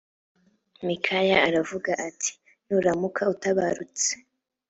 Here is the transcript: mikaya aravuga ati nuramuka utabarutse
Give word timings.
mikaya 0.85 1.37
aravuga 1.47 1.91
ati 2.07 2.31
nuramuka 2.67 3.21
utabarutse 3.33 4.09